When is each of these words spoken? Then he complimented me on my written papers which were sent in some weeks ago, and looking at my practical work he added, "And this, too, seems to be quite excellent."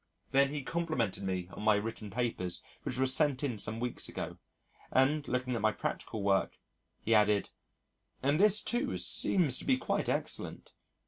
Then 0.31 0.49
he 0.49 0.63
complimented 0.63 1.21
me 1.21 1.47
on 1.51 1.61
my 1.61 1.75
written 1.75 2.09
papers 2.09 2.63
which 2.81 2.97
were 2.97 3.05
sent 3.05 3.43
in 3.43 3.59
some 3.59 3.79
weeks 3.79 4.09
ago, 4.09 4.39
and 4.89 5.27
looking 5.27 5.53
at 5.53 5.61
my 5.61 5.71
practical 5.73 6.23
work 6.23 6.57
he 7.03 7.13
added, 7.13 7.51
"And 8.23 8.39
this, 8.39 8.63
too, 8.63 8.97
seems 8.97 9.59
to 9.59 9.63
be 9.65 9.77
quite 9.77 10.09
excellent." 10.09 10.73